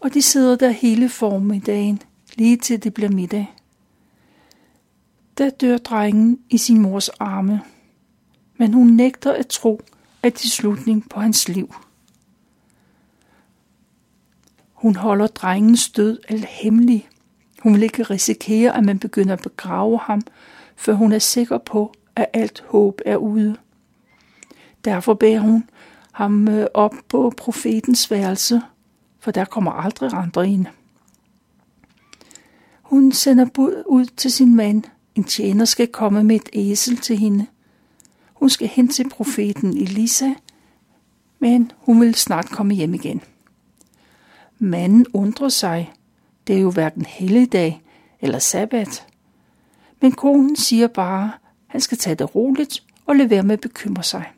Og 0.00 0.14
de 0.14 0.22
sidder 0.22 0.56
der 0.56 0.70
hele 0.70 1.08
formiddagen, 1.08 2.02
lige 2.34 2.56
til 2.56 2.84
det 2.84 2.94
bliver 2.94 3.10
middag. 3.10 3.54
Der 5.38 5.50
dør 5.50 5.78
drengen 5.78 6.38
i 6.50 6.58
sin 6.58 6.80
mors 6.80 7.08
arme, 7.08 7.62
men 8.56 8.72
hun 8.72 8.86
nægter 8.86 9.32
at 9.32 9.46
tro, 9.46 9.80
at 10.22 10.34
det 10.34 10.44
er 10.44 10.48
slutning 10.48 11.08
på 11.08 11.20
hans 11.20 11.48
liv. 11.48 11.74
Hun 14.72 14.96
holder 14.96 15.26
drengens 15.26 15.90
død 15.90 16.18
hemmelig. 16.48 17.08
Hun 17.62 17.74
vil 17.74 17.82
ikke 17.82 18.02
risikere, 18.02 18.76
at 18.76 18.84
man 18.84 18.98
begynder 18.98 19.32
at 19.32 19.42
begrave 19.42 19.98
ham, 19.98 20.22
før 20.76 20.92
hun 20.92 21.12
er 21.12 21.18
sikker 21.18 21.58
på, 21.58 21.92
at 22.16 22.26
alt 22.32 22.64
håb 22.68 23.00
er 23.06 23.16
ude. 23.16 23.56
Derfor 24.84 25.14
beder 25.14 25.38
hun 25.40 25.68
ham 26.16 26.48
øh, 26.48 26.66
op 26.74 26.94
på 27.08 27.32
profetens 27.36 28.10
værelse, 28.10 28.62
for 29.20 29.30
der 29.30 29.44
kommer 29.44 29.72
aldrig 29.72 30.12
andre 30.12 30.48
ind. 30.48 30.66
Hun 32.82 33.12
sender 33.12 33.44
bud 33.44 33.82
ud 33.86 34.04
til 34.04 34.32
sin 34.32 34.56
mand. 34.56 34.82
En 35.14 35.24
tjener 35.24 35.64
skal 35.64 35.88
komme 35.88 36.24
med 36.24 36.36
et 36.36 36.48
æsel 36.52 36.96
til 36.96 37.16
hende. 37.16 37.46
Hun 38.34 38.50
skal 38.50 38.68
hen 38.68 38.88
til 38.88 39.08
profeten 39.08 39.76
Elisa, 39.76 40.30
men 41.38 41.72
hun 41.78 42.00
vil 42.00 42.14
snart 42.14 42.50
komme 42.50 42.74
hjem 42.74 42.94
igen. 42.94 43.20
Manden 44.58 45.06
undrer 45.12 45.48
sig. 45.48 45.92
Det 46.46 46.56
er 46.56 46.60
jo 46.60 46.70
hverken 46.70 47.04
helligdag 47.06 47.82
eller 48.20 48.38
sabbat. 48.38 49.06
Men 50.00 50.12
konen 50.12 50.56
siger 50.56 50.86
bare, 50.86 51.24
at 51.24 51.30
han 51.66 51.80
skal 51.80 51.98
tage 51.98 52.16
det 52.16 52.34
roligt 52.34 52.82
og 53.06 53.16
lade 53.16 53.30
være 53.30 53.42
med 53.42 53.52
at 53.52 53.60
bekymre 53.60 54.02
sig. 54.02 54.32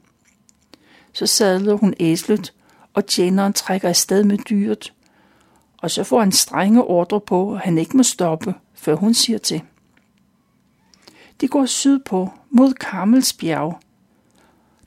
Så 1.18 1.26
sadler 1.26 1.74
hun 1.74 1.94
æslet, 2.00 2.54
og 2.94 3.06
tjeneren 3.06 3.52
trækker 3.52 3.88
afsted 3.88 4.24
med 4.24 4.38
dyret. 4.38 4.94
Og 5.78 5.90
så 5.90 6.04
får 6.04 6.20
han 6.20 6.32
strenge 6.32 6.84
ordre 6.84 7.20
på, 7.20 7.54
at 7.54 7.60
han 7.60 7.78
ikke 7.78 7.96
må 7.96 8.02
stoppe, 8.02 8.54
før 8.74 8.94
hun 8.94 9.14
siger 9.14 9.38
til. 9.38 9.62
De 11.40 11.48
går 11.48 11.66
sydpå 11.66 12.30
mod 12.50 12.72
Karmelsbjerg. 12.72 13.80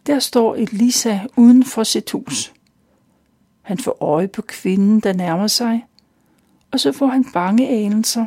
Der 0.08 0.20
står 0.20 0.56
Elisa 0.56 1.20
uden 1.38 1.64
for 1.66 1.84
sit 1.84 2.12
hus. 2.12 2.54
Han 3.62 3.78
får 3.78 4.04
øje 4.04 4.28
på 4.28 4.42
kvinden, 4.42 5.00
der 5.00 5.14
nærmer 5.14 5.48
sig, 5.48 5.86
og 6.72 6.80
så 6.80 6.92
får 6.92 7.08
han 7.08 7.26
bange 7.34 7.68
anelser. 7.68 8.26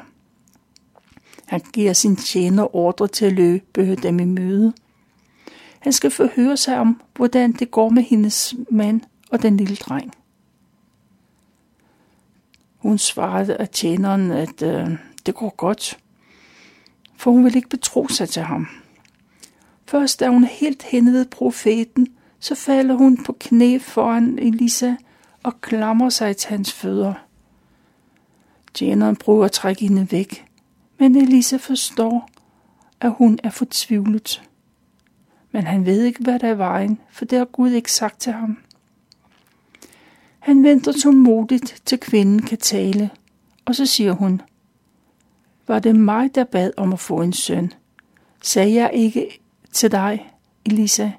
Han 1.46 1.60
giver 1.72 1.92
sin 1.92 2.16
tjener 2.16 2.76
ordre 2.76 3.08
til 3.08 3.26
at 3.26 3.32
løbe 3.32 3.96
dem 3.96 4.20
i 4.20 4.24
møde. 4.24 4.72
Han 5.84 5.92
skal 5.92 6.10
forhøre 6.10 6.56
sig 6.56 6.78
om, 6.78 7.00
hvordan 7.16 7.52
det 7.52 7.70
går 7.70 7.88
med 7.88 8.02
hendes 8.02 8.54
mand 8.70 9.00
og 9.30 9.42
den 9.42 9.56
lille 9.56 9.76
dreng. 9.76 10.12
Hun 12.76 12.98
svarede 12.98 13.56
af 13.56 13.68
tjeneren, 13.68 14.30
at 14.30 14.62
øh, 14.62 14.90
det 15.26 15.34
går 15.34 15.54
godt, 15.56 15.98
for 17.16 17.30
hun 17.30 17.44
vil 17.44 17.56
ikke 17.56 17.68
betro 17.68 18.08
sig 18.08 18.28
til 18.28 18.42
ham. 18.42 18.66
Først 19.86 20.20
da 20.20 20.28
hun 20.28 20.44
er 20.44 20.48
helt 20.48 20.82
henne 20.82 21.12
ved 21.12 21.26
profeten, 21.26 22.08
så 22.40 22.54
falder 22.54 22.94
hun 22.94 23.24
på 23.24 23.36
knæ 23.40 23.78
foran 23.78 24.38
Elisa 24.38 24.94
og 25.42 25.60
klamrer 25.60 26.08
sig 26.08 26.36
til 26.36 26.50
hans 26.50 26.72
fødder. 26.72 27.14
Tjeneren 28.74 29.16
prøver 29.16 29.44
at 29.44 29.52
trække 29.52 29.82
hende 29.82 30.12
væk, 30.12 30.46
men 30.98 31.16
Elisa 31.16 31.56
forstår, 31.56 32.30
at 33.00 33.10
hun 33.12 33.38
er 33.42 33.50
fortvivlet. 33.50 34.42
Men 35.54 35.66
han 35.66 35.86
ved 35.86 36.04
ikke, 36.04 36.22
hvad 36.22 36.38
der 36.38 36.48
er 36.48 36.54
vejen, 36.54 37.00
for 37.10 37.24
det 37.24 37.38
har 37.38 37.44
Gud 37.44 37.70
ikke 37.70 37.92
sagt 37.92 38.20
til 38.20 38.32
ham. 38.32 38.58
Han 40.38 40.62
venter 40.62 40.92
tålmodigt, 40.92 41.82
til 41.84 41.98
kvinden 42.00 42.42
kan 42.42 42.58
tale, 42.58 43.10
og 43.64 43.74
så 43.74 43.86
siger 43.86 44.12
hun, 44.12 44.42
Var 45.66 45.78
det 45.78 45.96
mig, 45.96 46.34
der 46.34 46.44
bad 46.44 46.70
om 46.76 46.92
at 46.92 47.00
få 47.00 47.22
en 47.22 47.32
søn? 47.32 47.72
Sagde 48.42 48.74
jeg 48.74 48.90
ikke 48.94 49.40
til 49.72 49.92
dig, 49.92 50.32
Elisa, 50.66 51.10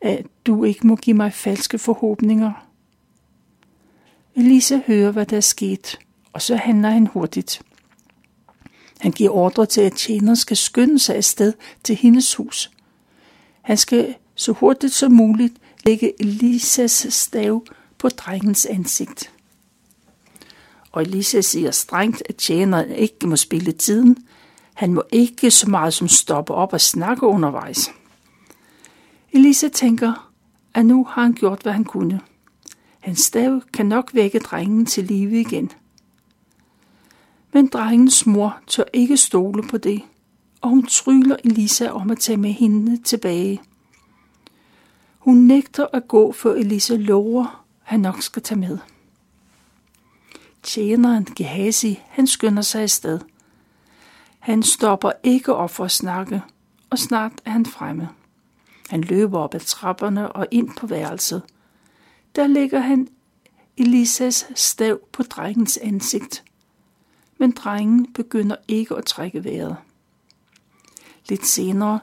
at 0.00 0.26
du 0.46 0.64
ikke 0.64 0.86
må 0.86 0.96
give 0.96 1.16
mig 1.16 1.32
falske 1.32 1.78
forhåbninger? 1.78 2.66
Elisa 4.34 4.80
hører, 4.86 5.10
hvad 5.10 5.26
der 5.26 5.36
er 5.36 5.40
sket, 5.40 5.98
og 6.32 6.42
så 6.42 6.56
handler 6.56 6.90
han 6.90 7.06
hurtigt. 7.06 7.62
Han 9.00 9.12
giver 9.12 9.30
ordre 9.30 9.66
til, 9.66 9.80
at 9.80 9.92
tjeneren 9.92 10.36
skal 10.36 10.56
skynde 10.56 10.98
sig 10.98 11.16
afsted 11.16 11.52
til 11.84 11.96
hendes 11.96 12.34
hus. 12.34 12.70
Han 13.68 13.76
skal 13.76 14.14
så 14.34 14.52
hurtigt 14.52 14.92
som 14.92 15.12
muligt 15.12 15.54
lægge 15.84 16.22
Elisas 16.22 17.06
stav 17.10 17.64
på 17.98 18.08
drengens 18.08 18.66
ansigt. 18.66 19.32
Og 20.92 21.02
Elisa 21.02 21.40
siger 21.40 21.70
strengt, 21.70 22.22
at 22.28 22.36
tjeneren 22.36 22.90
ikke 22.90 23.26
må 23.26 23.36
spille 23.36 23.72
tiden. 23.72 24.16
Han 24.74 24.94
må 24.94 25.02
ikke 25.12 25.50
så 25.50 25.70
meget 25.70 25.94
som 25.94 26.08
stoppe 26.08 26.54
op 26.54 26.72
og 26.72 26.80
snakke 26.80 27.26
undervejs. 27.26 27.90
Elisa 29.32 29.68
tænker, 29.68 30.32
at 30.74 30.86
nu 30.86 31.04
har 31.04 31.22
han 31.22 31.32
gjort, 31.32 31.62
hvad 31.62 31.72
han 31.72 31.84
kunne. 31.84 32.20
Hans 33.00 33.20
stav 33.20 33.62
kan 33.72 33.86
nok 33.86 34.10
vække 34.14 34.38
drengen 34.38 34.86
til 34.86 35.04
live 35.04 35.40
igen. 35.40 35.70
Men 37.52 37.66
drengens 37.66 38.26
mor 38.26 38.60
tør 38.66 38.84
ikke 38.92 39.16
stole 39.16 39.62
på 39.68 39.78
det, 39.78 40.02
og 40.60 40.68
hun 40.70 40.86
tryller 40.86 41.36
Elisa 41.44 41.88
om 41.88 42.10
at 42.10 42.18
tage 42.18 42.36
med 42.36 42.50
hende 42.50 43.02
tilbage. 43.02 43.60
Hun 45.18 45.36
nægter 45.36 45.86
at 45.92 46.08
gå, 46.08 46.32
før 46.32 46.54
Elisa 46.54 46.96
lover, 46.96 47.64
han 47.82 48.00
nok 48.00 48.22
skal 48.22 48.42
tage 48.42 48.60
med. 48.60 48.78
Tjeneren 50.62 51.24
Gehazi, 51.24 52.00
han 52.08 52.26
skynder 52.26 52.62
sig 52.62 52.82
afsted. 52.82 53.20
Han 54.38 54.62
stopper 54.62 55.12
ikke 55.22 55.54
op 55.54 55.70
for 55.70 55.84
at 55.84 55.90
snakke, 55.90 56.42
og 56.90 56.98
snart 56.98 57.32
er 57.44 57.50
han 57.50 57.66
fremme. 57.66 58.08
Han 58.88 59.00
løber 59.00 59.38
op 59.38 59.54
ad 59.54 59.60
trapperne 59.60 60.32
og 60.32 60.46
ind 60.50 60.70
på 60.76 60.86
værelset– 60.86 61.42
der 62.36 62.46
lægger 62.46 62.80
han 62.80 63.08
Elisas 63.76 64.46
stav 64.54 65.00
på 65.12 65.22
drengens 65.22 65.76
ansigt. 65.76 66.44
Men 67.38 67.50
drengen 67.50 68.12
begynder 68.12 68.56
ikke 68.68 68.96
at 68.96 69.04
trække 69.04 69.44
vejret. 69.44 69.76
Lidt 71.28 71.46
senere, 71.46 72.00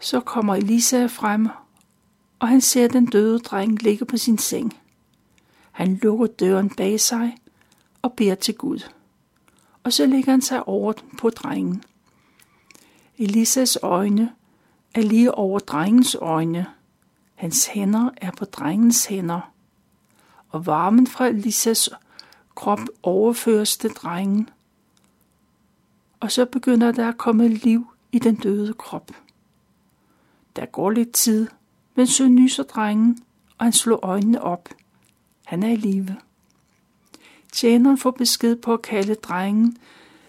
så 0.00 0.20
kommer 0.20 0.54
Elisa 0.54 1.06
frem, 1.06 1.48
og 2.38 2.48
han 2.48 2.60
ser 2.60 2.88
den 2.88 3.06
døde 3.06 3.38
dreng 3.38 3.82
ligge 3.82 4.04
på 4.04 4.16
sin 4.16 4.38
seng. 4.38 4.76
Han 5.72 5.94
lukker 5.94 6.26
døren 6.26 6.70
bag 6.70 7.00
sig 7.00 7.36
og 8.02 8.12
beder 8.12 8.34
til 8.34 8.54
Gud. 8.54 8.88
Og 9.84 9.92
så 9.92 10.06
lægger 10.06 10.30
han 10.30 10.42
sig 10.42 10.68
over 10.68 10.92
på 11.18 11.30
drengen. 11.30 11.82
Elisas 13.18 13.78
øjne 13.82 14.32
er 14.94 15.02
lige 15.02 15.34
over 15.34 15.58
drengens 15.58 16.14
øjne, 16.14 16.66
Hans 17.42 17.66
hænder 17.66 18.10
er 18.16 18.30
på 18.30 18.44
drengens 18.44 19.06
hænder, 19.06 19.52
og 20.48 20.66
varmen 20.66 21.06
fra 21.06 21.26
Elisas 21.26 21.90
krop 22.54 22.80
overføres 23.02 23.76
til 23.76 23.90
drengen. 23.90 24.50
Og 26.20 26.32
så 26.32 26.44
begynder 26.44 26.92
der 26.92 27.08
at 27.08 27.18
komme 27.18 27.48
liv 27.48 27.91
i 28.12 28.18
den 28.18 28.34
døde 28.34 28.74
krop. 28.74 29.10
Der 30.56 30.66
går 30.66 30.90
lidt 30.90 31.12
tid, 31.12 31.48
men 31.94 32.06
så 32.06 32.28
nyser 32.28 32.62
drengen, 32.62 33.18
og 33.58 33.66
han 33.66 33.72
slår 33.72 34.00
øjnene 34.02 34.42
op. 34.42 34.68
Han 35.44 35.62
er 35.62 35.68
i 35.68 35.76
live. 35.76 36.16
Tjeneren 37.52 37.98
får 37.98 38.10
besked 38.10 38.56
på 38.56 38.72
at 38.72 38.82
kalde 38.82 39.14
drengen, 39.14 39.76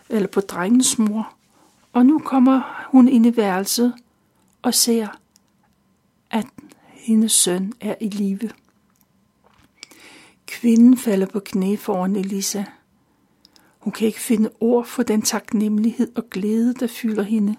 eller 0.10 0.28
på 0.28 0.42
drengens 0.42 1.00
mor, 1.00 1.34
og 1.94 2.06
nu 2.06 2.20
kommer 2.20 2.86
hun 2.92 3.08
ind 3.08 3.26
i 3.26 3.38
værelset 3.38 3.94
og 4.62 4.74
ser, 4.74 5.08
at 6.30 6.46
hendes 6.88 7.32
søn 7.32 7.74
er 7.82 7.96
i 8.02 8.10
live. 8.10 8.50
Kvinden 10.46 10.98
falder 10.98 11.26
på 11.26 11.40
knæ 11.40 11.76
foran 11.76 12.16
Elisa. 12.16 12.64
Hun 13.80 13.94
kan 13.94 14.08
ikke 14.08 14.20
finde 14.20 14.50
ord 14.60 14.86
for 14.86 15.04
den 15.04 15.22
taknemmelighed 15.22 16.12
og 16.16 16.30
glæde, 16.30 16.74
der 16.74 16.88
fylder 16.88 17.24
hende. 17.24 17.56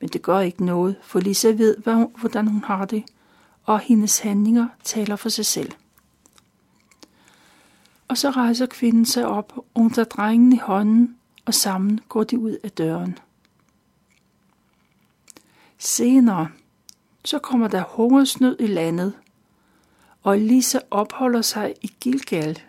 Men 0.00 0.08
det 0.08 0.22
gør 0.22 0.40
ikke 0.40 0.64
noget, 0.64 0.96
for 1.02 1.20
Lisa 1.20 1.48
ved, 1.48 1.76
hvordan 2.20 2.46
hun 2.46 2.64
har 2.64 2.84
det, 2.84 3.04
og 3.64 3.80
hendes 3.80 4.18
handlinger 4.18 4.68
taler 4.84 5.16
for 5.16 5.28
sig 5.28 5.46
selv. 5.46 5.72
Og 8.08 8.18
så 8.18 8.30
rejser 8.30 8.66
kvinden 8.66 9.06
sig 9.06 9.26
op, 9.26 9.52
og 9.56 9.82
hun 9.82 9.90
tager 9.90 10.06
drengen 10.06 10.52
i 10.52 10.58
hånden, 10.58 11.16
og 11.44 11.54
sammen 11.54 12.00
går 12.08 12.24
de 12.24 12.38
ud 12.38 12.56
af 12.64 12.70
døren. 12.70 13.18
Senere 15.78 16.48
så 17.24 17.38
kommer 17.38 17.68
der 17.68 17.82
hungersnød 17.82 18.56
i 18.60 18.66
landet, 18.66 19.12
og 20.22 20.38
Lisa 20.38 20.78
opholder 20.90 21.42
sig 21.42 21.74
i 21.82 21.92
Gilgal. 22.00 22.62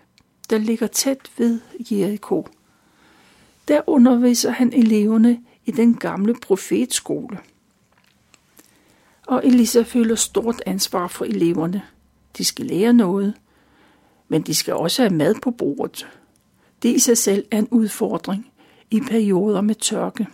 der 0.50 0.58
ligger 0.58 0.88
tæt 0.88 1.32
ved 1.38 1.60
Jericho. 1.92 2.48
Der 3.68 3.82
underviser 3.90 4.52
han 4.52 4.74
eleverne 4.74 5.44
i 5.70 5.72
den 5.72 5.94
gamle 5.96 6.36
profetskole. 6.42 7.40
Og 9.28 9.46
Elisa 9.46 9.82
føler 9.82 10.16
stort 10.16 10.62
ansvar 10.66 11.08
for 11.08 11.26
eleverne. 11.26 11.82
De 12.38 12.46
skal 12.46 12.66
lære 12.66 12.94
noget, 12.94 13.34
men 14.28 14.42
de 14.42 14.56
skal 14.56 14.74
også 14.74 15.02
have 15.02 15.14
mad 15.14 15.36
på 15.44 15.52
bordet. 15.52 16.08
Det 16.84 16.96
i 16.96 17.00
sig 17.00 17.18
selv 17.18 17.46
er 17.52 17.60
en 17.60 17.68
udfordring 17.72 18.52
i 18.92 19.00
perioder 19.00 19.62
med 19.62 19.76
tørke. 19.76 20.28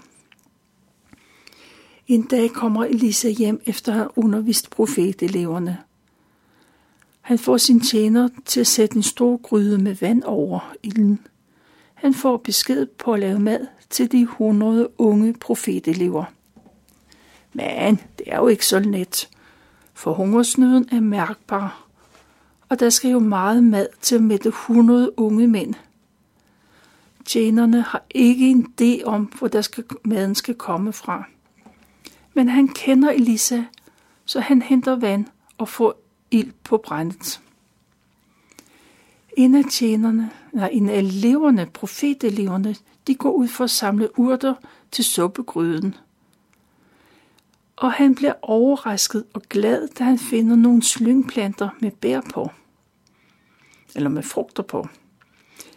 En 2.07 2.23
dag 2.23 2.49
kommer 2.49 2.85
Elisa 2.85 3.29
hjem 3.29 3.61
efter 3.65 3.91
at 3.91 3.97
have 3.97 4.17
undervist 4.17 4.69
profeteleverne. 4.69 5.77
Han 7.21 7.39
får 7.39 7.57
sin 7.57 7.79
tjener 7.79 8.29
til 8.45 8.59
at 8.59 8.67
sætte 8.67 8.95
en 8.95 9.03
stor 9.03 9.37
gryde 9.37 9.77
med 9.77 9.95
vand 9.95 10.23
over 10.23 10.73
ilden. 10.83 11.27
Han 12.05 12.13
får 12.13 12.37
besked 12.37 12.85
på 12.85 13.13
at 13.13 13.19
lave 13.19 13.39
mad 13.39 13.67
til 13.89 14.11
de 14.11 14.21
100 14.21 14.89
unge 14.97 15.33
profetelever. 15.33 16.25
Men 17.53 17.99
det 18.17 18.23
er 18.27 18.37
jo 18.37 18.47
ikke 18.47 18.65
så 18.65 18.79
let, 18.79 19.29
for 19.93 20.13
hungersnøden 20.13 20.89
er 20.91 20.99
mærkbar, 20.99 21.87
og 22.69 22.79
der 22.79 22.89
skal 22.89 23.11
jo 23.11 23.19
meget 23.19 23.63
mad 23.63 23.87
til 24.01 24.15
at 24.15 24.23
mætte 24.23 24.49
100 24.49 25.19
unge 25.19 25.47
mænd. 25.47 25.73
Tjenerne 27.25 27.81
har 27.81 28.03
ikke 28.09 28.49
en 28.49 28.73
idé 28.81 29.03
om, 29.03 29.23
hvor 29.23 29.47
der 29.47 29.61
skal, 29.61 29.83
maden 30.03 30.35
skal 30.35 30.55
komme 30.55 30.93
fra. 30.93 31.23
Men 32.33 32.49
han 32.49 32.67
kender 32.67 33.11
Elisa, 33.11 33.63
så 34.25 34.39
han 34.39 34.61
henter 34.61 34.95
vand 34.95 35.25
og 35.57 35.69
får 35.69 36.01
ild 36.31 36.51
på 36.63 36.77
brændet. 36.77 37.41
En 39.37 39.55
af 39.55 39.63
tjenerne, 39.71 40.31
nej, 40.55 40.69
en 40.71 40.89
af 40.89 40.97
eleverne, 40.97 41.65
profeteleverne, 41.73 42.75
de 43.07 43.15
går 43.15 43.31
ud 43.31 43.47
for 43.47 43.63
at 43.63 43.69
samle 43.69 44.19
urter 44.19 44.53
til 44.91 45.05
suppegryden. 45.05 45.95
Og 47.75 47.91
han 47.91 48.15
bliver 48.15 48.33
overrasket 48.41 49.23
og 49.33 49.41
glad, 49.41 49.87
da 49.87 50.03
han 50.03 50.19
finder 50.19 50.55
nogle 50.55 50.83
slyngplanter 50.83 51.69
med 51.79 51.91
bær 51.91 52.21
på. 52.33 52.51
Eller 53.95 54.09
med 54.09 54.23
frugter 54.23 54.63
på. 54.63 54.87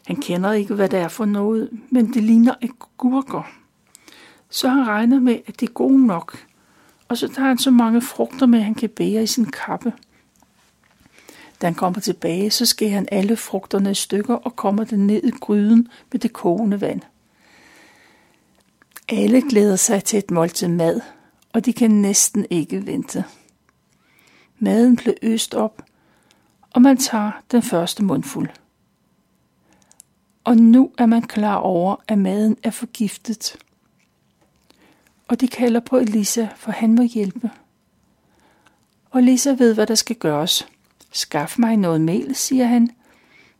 Han 0.06 0.16
kender 0.16 0.52
ikke, 0.52 0.74
hvad 0.74 0.88
det 0.88 0.98
er 0.98 1.08
for 1.08 1.24
noget, 1.24 1.70
men 1.90 2.14
det 2.14 2.22
ligner 2.22 2.54
agurker. 2.62 3.42
Så 4.50 4.68
han 4.68 4.86
regner 4.86 5.20
med, 5.20 5.38
at 5.46 5.60
det 5.60 5.68
er 5.68 5.72
gode 5.72 6.06
nok. 6.06 6.46
Og 7.08 7.18
så 7.18 7.28
tager 7.28 7.48
han 7.48 7.58
så 7.58 7.70
mange 7.70 8.02
frugter 8.02 8.46
med, 8.46 8.60
han 8.60 8.74
kan 8.74 8.88
bære 8.88 9.22
i 9.22 9.26
sin 9.26 9.44
kappe. 9.44 9.92
Da 11.60 11.66
han 11.66 11.74
kommer 11.74 12.00
tilbage, 12.00 12.50
så 12.50 12.66
skærer 12.66 12.94
han 12.94 13.08
alle 13.12 13.36
frugterne 13.36 13.90
i 13.90 13.94
stykker 13.94 14.34
og 14.34 14.56
kommer 14.56 14.84
den 14.84 15.06
ned 15.06 15.24
i 15.24 15.30
gryden 15.30 15.88
med 16.12 16.20
det 16.20 16.32
kogende 16.32 16.80
vand. 16.80 17.00
Alle 19.08 19.42
glæder 19.48 19.76
sig 19.76 20.04
til 20.04 20.18
et 20.18 20.30
måltid 20.30 20.68
mad, 20.68 21.00
og 21.52 21.64
de 21.64 21.72
kan 21.72 21.90
næsten 21.90 22.46
ikke 22.50 22.86
vente. 22.86 23.24
Maden 24.58 24.96
blev 24.96 25.14
øst 25.22 25.54
op, 25.54 25.82
og 26.70 26.82
man 26.82 26.96
tager 26.96 27.30
den 27.52 27.62
første 27.62 28.04
mundfuld. 28.04 28.48
Og 30.44 30.56
nu 30.56 30.90
er 30.98 31.06
man 31.06 31.22
klar 31.22 31.56
over, 31.56 31.96
at 32.08 32.18
maden 32.18 32.56
er 32.62 32.70
forgiftet. 32.70 33.56
Og 35.28 35.40
de 35.40 35.48
kalder 35.48 35.80
på 35.80 35.96
Elisa, 35.96 36.48
for 36.56 36.72
han 36.72 36.94
må 36.94 37.02
hjælpe. 37.02 37.50
Og 39.10 39.20
Elisa 39.20 39.50
ved, 39.50 39.74
hvad 39.74 39.86
der 39.86 39.94
skal 39.94 40.16
gøres. 40.16 40.66
Skaf 41.10 41.58
mig 41.58 41.76
noget 41.76 42.00
mel, 42.00 42.34
siger 42.34 42.66
han. 42.66 42.90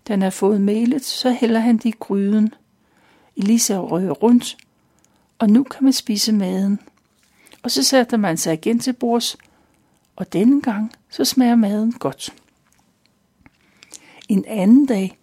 Da 0.08 0.12
han 0.12 0.22
har 0.22 0.30
fået 0.30 0.61
melet, 0.61 1.04
så 1.04 1.30
hælder 1.30 1.61
han 1.61 1.76
det 1.76 1.84
i 1.84 1.94
gryden. 2.00 2.54
Elisa 3.37 3.78
rører 3.78 4.12
rundt, 4.12 4.56
og 5.38 5.50
nu 5.50 5.62
kan 5.62 5.84
man 5.84 5.92
spise 5.92 6.32
maden. 6.32 6.80
Og 7.62 7.70
så 7.70 7.82
sætter 7.82 8.16
man 8.16 8.37
sig 8.37 8.54
igen 8.54 8.78
til 8.78 8.92
bords, 8.92 9.37
og 10.16 10.32
denne 10.32 10.62
gang 10.62 10.92
så 11.11 11.24
smager 11.24 11.56
maden 11.56 11.92
godt. 11.92 12.34
En 14.28 14.44
anden 14.48 14.87
dag, 14.87 15.18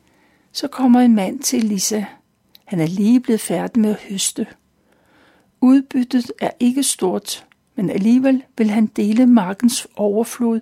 så 0.51 0.67
kommer 0.67 0.99
en 0.99 1.15
mand 1.15 1.39
til 1.39 1.63
Lisa. 1.63 2.05
Han 2.65 2.79
er 2.79 2.87
lige 2.87 3.19
blevet 3.19 3.41
færdig 3.41 3.81
med 3.81 3.89
at 3.89 4.01
høste. 4.01 4.47
Udbyttet 5.61 6.31
er 6.39 6.51
ikke 6.59 6.83
stort, 6.83 7.45
men 7.75 7.89
alligevel 7.89 8.43
vil 8.57 8.69
han 8.69 8.85
dele 8.85 9.25
markens 9.25 9.87
overflod 9.95 10.59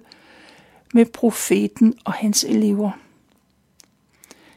med 0.94 1.06
profeten 1.06 1.94
og 2.06 2.14
hans 2.14 2.44
elever. 2.44 2.92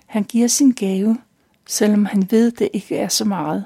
Han 0.06 0.24
giver 0.24 0.48
sin 0.48 0.72
gave, 0.72 1.18
selvom 1.66 2.04
han 2.04 2.30
ved, 2.30 2.50
det 2.50 2.68
ikke 2.72 2.96
er 2.96 3.08
så 3.08 3.24
meget. 3.24 3.64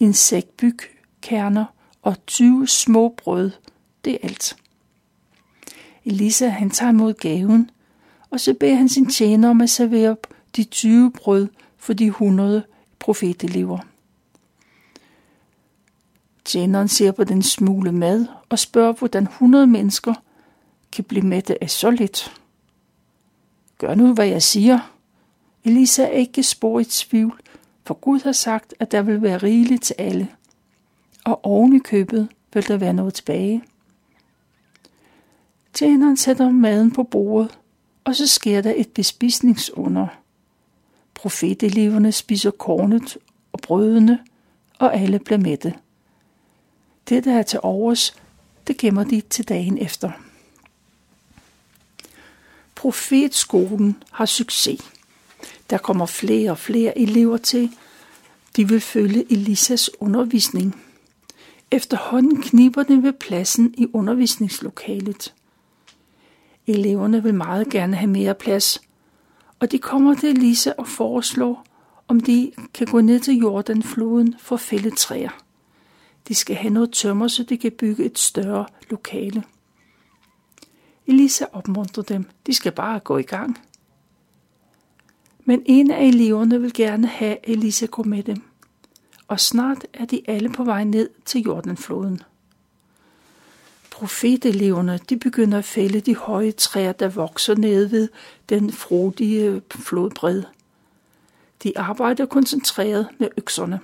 En 0.00 0.12
sæk 0.12 0.44
byg, 0.44 0.78
kerner 1.20 1.64
og 2.02 2.26
20 2.26 2.68
små 2.68 3.14
brød, 3.16 3.50
det 4.04 4.12
er 4.12 4.18
alt. 4.22 4.56
Elisa 6.04 6.48
han 6.48 6.70
tager 6.70 6.90
imod 6.90 7.14
gaven, 7.14 7.70
og 8.30 8.40
så 8.40 8.54
beder 8.54 8.74
han 8.74 8.88
sin 8.88 9.10
tjener 9.10 9.50
om 9.50 9.60
at 9.60 9.70
servere 9.70 10.16
de 10.56 10.64
20 10.64 11.12
brød 11.12 11.48
for 11.76 11.92
de 11.92 12.06
100 12.06 12.62
profetelever. 12.98 13.78
Tjeneren 16.44 16.88
ser 16.88 17.12
på 17.12 17.24
den 17.24 17.42
smule 17.42 17.92
mad 17.92 18.26
og 18.48 18.58
spørger, 18.58 18.92
hvordan 18.92 19.22
100 19.22 19.66
mennesker 19.66 20.14
kan 20.92 21.04
blive 21.04 21.26
mætte 21.26 21.62
af 21.62 21.70
så 21.70 21.90
lidt. 21.90 22.40
Gør 23.78 23.94
nu, 23.94 24.14
hvad 24.14 24.26
jeg 24.26 24.42
siger. 24.42 24.78
Elisa 25.64 26.02
er 26.02 26.08
ikke 26.08 26.42
spor 26.42 26.80
i 26.80 26.84
tvivl, 26.84 27.40
for 27.84 27.94
Gud 27.94 28.20
har 28.20 28.32
sagt, 28.32 28.74
at 28.80 28.92
der 28.92 29.02
vil 29.02 29.22
være 29.22 29.38
rigeligt 29.38 29.82
til 29.82 29.94
alle. 29.98 30.28
Og 31.24 31.44
oven 31.44 31.76
i 31.76 31.78
købet 31.78 32.28
vil 32.52 32.68
der 32.68 32.76
være 32.76 32.92
noget 32.92 33.14
tilbage. 33.14 33.62
Tjeneren 35.72 36.16
sætter 36.16 36.50
maden 36.50 36.90
på 36.90 37.02
bordet, 37.02 37.58
og 38.04 38.16
så 38.16 38.26
sker 38.26 38.60
der 38.60 38.72
et 38.76 38.88
bespisningsunder. 38.88 40.06
Profeteleverne 41.14 42.12
spiser 42.12 42.50
kornet 42.50 43.16
og 43.52 43.60
brødene, 43.60 44.18
og 44.78 44.96
alle 44.96 45.18
bliver 45.18 45.38
mætte. 45.38 45.74
Det, 47.08 47.24
der 47.24 47.38
er 47.38 47.42
til 47.42 47.60
overs, 47.62 48.14
det 48.66 48.76
gemmer 48.76 49.04
de 49.04 49.20
til 49.20 49.48
dagen 49.48 49.78
efter. 49.78 50.10
Profetskolen 52.80 54.02
har 54.10 54.26
succes. 54.26 54.80
Der 55.70 55.78
kommer 55.78 56.06
flere 56.06 56.50
og 56.50 56.58
flere 56.58 56.98
elever 56.98 57.36
til. 57.36 57.70
De 58.56 58.68
vil 58.68 58.80
følge 58.80 59.32
Elisas 59.32 59.90
undervisning. 60.00 60.82
Efterhånden 61.70 62.42
kniber 62.42 62.82
det 62.82 63.02
ved 63.02 63.12
pladsen 63.12 63.74
i 63.78 63.86
undervisningslokalet. 63.92 65.34
Eleverne 66.66 67.22
vil 67.22 67.34
meget 67.34 67.70
gerne 67.70 67.96
have 67.96 68.10
mere 68.10 68.34
plads, 68.34 68.80
og 69.58 69.72
de 69.72 69.78
kommer 69.78 70.14
til 70.14 70.28
Elisa 70.28 70.72
og 70.78 70.88
foreslår, 70.88 71.66
om 72.08 72.20
de 72.20 72.52
kan 72.74 72.86
gå 72.86 73.00
ned 73.00 73.20
til 73.20 73.34
Jordanfloden 73.34 74.34
for 74.38 74.54
at 74.54 74.60
fælde 74.60 74.90
træer. 74.90 75.42
De 76.28 76.34
skal 76.34 76.56
have 76.56 76.74
noget 76.74 76.92
tømmer, 76.92 77.28
så 77.28 77.42
de 77.42 77.58
kan 77.58 77.72
bygge 77.72 78.04
et 78.04 78.18
større 78.18 78.66
lokale. 78.90 79.44
Elisa 81.10 81.44
opmuntrer 81.52 82.02
dem. 82.02 82.26
De 82.46 82.54
skal 82.54 82.72
bare 82.72 82.98
gå 82.98 83.18
i 83.18 83.22
gang. 83.22 83.58
Men 85.44 85.62
en 85.66 85.90
af 85.90 86.04
eleverne 86.04 86.60
vil 86.60 86.72
gerne 86.72 87.06
have 87.06 87.48
Elisa 87.48 87.86
gå 87.86 88.02
med 88.02 88.22
dem. 88.22 88.42
Og 89.28 89.40
snart 89.40 89.86
er 89.92 90.04
de 90.04 90.20
alle 90.28 90.48
på 90.48 90.64
vej 90.64 90.84
ned 90.84 91.08
til 91.24 91.40
Jordanfloden. 91.40 92.22
Profeteleverne 93.90 95.00
de 95.08 95.16
begynder 95.16 95.58
at 95.58 95.64
fælde 95.64 96.00
de 96.00 96.16
høje 96.16 96.52
træer, 96.52 96.92
der 96.92 97.08
vokser 97.08 97.54
nede 97.54 97.90
ved 97.90 98.08
den 98.48 98.72
frodige 98.72 99.62
flodbred. 99.70 100.42
De 101.62 101.78
arbejder 101.78 102.26
koncentreret 102.26 103.08
med 103.18 103.28
økserne. 103.36 103.80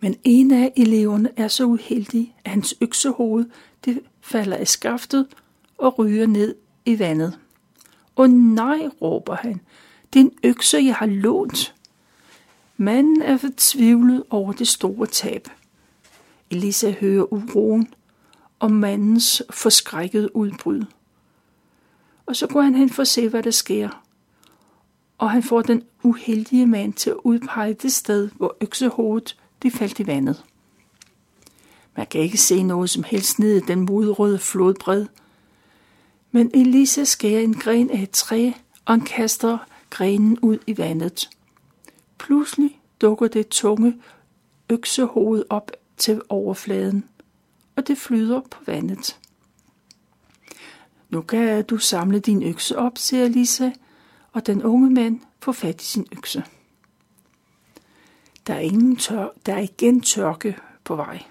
Men 0.00 0.16
en 0.24 0.50
af 0.50 0.72
eleverne 0.76 1.30
er 1.36 1.48
så 1.48 1.64
uheldig, 1.64 2.34
at 2.44 2.50
hans 2.50 2.74
øksehoved 2.80 3.44
det 3.84 4.00
falder 4.20 4.56
af 4.56 4.68
skaftet 4.68 5.26
og 5.78 5.98
ryger 5.98 6.26
ned 6.26 6.54
i 6.84 6.98
vandet. 6.98 7.38
Åh 8.16 8.30
nej, 8.30 8.88
råber 9.02 9.34
han. 9.34 9.60
Det 10.12 10.20
er 10.20 10.24
en 10.24 10.32
økse, 10.42 10.78
jeg 10.78 10.94
har 10.94 11.06
lånt. 11.06 11.74
Manden 12.76 13.22
er 13.22 13.36
fortvivlet 13.36 14.24
over 14.30 14.52
det 14.52 14.68
store 14.68 15.06
tab. 15.06 15.48
Elisa 16.50 16.90
hører 16.90 17.32
uroen 17.32 17.88
og 18.58 18.70
mandens 18.70 19.42
forskrækkede 19.50 20.36
udbrud. 20.36 20.84
Og 22.26 22.36
så 22.36 22.46
går 22.46 22.60
han 22.62 22.74
hen 22.74 22.90
for 22.90 23.02
at 23.02 23.08
se, 23.08 23.28
hvad 23.28 23.42
der 23.42 23.50
sker. 23.50 24.04
Og 25.18 25.30
han 25.30 25.42
får 25.42 25.62
den 25.62 25.82
uheldige 26.02 26.66
mand 26.66 26.92
til 26.92 27.10
at 27.10 27.16
udpege 27.24 27.74
det 27.74 27.92
sted, 27.92 28.30
hvor 28.36 28.56
øksehovedet 28.60 29.36
det 29.62 29.72
faldt 29.72 30.00
i 30.00 30.06
vandet. 30.06 30.44
Man 31.96 32.06
kan 32.06 32.20
ikke 32.20 32.38
se 32.38 32.62
noget 32.62 32.90
som 32.90 33.04
helst 33.04 33.38
ned 33.38 33.56
i 33.56 33.60
den 33.60 33.80
modrøde 33.80 34.38
flodbred, 34.38 35.06
men 36.34 36.50
Elisa 36.54 37.04
skærer 37.04 37.40
en 37.40 37.54
gren 37.54 37.90
af 37.90 38.02
et 38.02 38.10
træ, 38.10 38.50
og 38.84 38.92
han 38.92 39.00
kaster 39.00 39.58
grenen 39.90 40.38
ud 40.38 40.58
i 40.66 40.78
vandet. 40.78 41.30
Pludselig 42.18 42.80
dukker 43.00 43.28
det 43.28 43.48
tunge 43.48 44.00
øksehoved 44.70 45.44
op 45.50 45.70
til 45.96 46.22
overfladen, 46.28 47.04
og 47.76 47.86
det 47.86 47.98
flyder 47.98 48.40
på 48.40 48.58
vandet. 48.66 49.20
Nu 51.08 51.20
kan 51.20 51.64
du 51.64 51.78
samle 51.78 52.20
din 52.20 52.42
økse 52.42 52.78
op, 52.78 52.98
siger 52.98 53.28
Lisa, 53.28 53.70
og 54.32 54.46
den 54.46 54.62
unge 54.62 54.90
mand 54.90 55.20
får 55.40 55.52
fat 55.52 55.82
i 55.82 55.84
sin 55.84 56.06
økse. 56.12 56.44
Der 58.46 58.54
er, 58.54 58.60
ingen 58.60 58.96
tør, 58.96 59.28
der 59.46 59.54
er 59.54 59.60
igen 59.60 60.00
tørke 60.00 60.56
på 60.84 60.96
vej. 60.96 61.22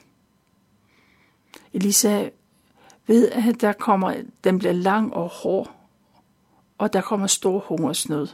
Elisa 1.74 2.30
ved, 3.08 3.30
at 3.30 3.62
der 3.62 3.74
kommer, 3.74 4.13
den 4.44 4.60
bliver 4.60 4.74
lang 4.74 5.13
og 5.13 5.30
hård, 5.30 5.72
og 6.78 6.94
der 6.94 7.02
kommer 7.02 7.28
stor 7.28 7.60
hungersnød. 7.60 8.28